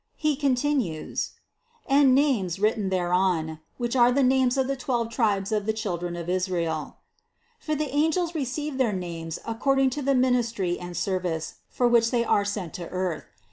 [0.19, 0.31] 274.
[0.31, 1.31] He continues:
[1.85, 6.15] "And names written thereon, which are the names of the twelve tribes of the children
[6.15, 6.97] of Israel;"
[7.59, 12.23] for the angels receive their names according to the ministry and service, for which they
[12.25, 13.25] are sent to the earth.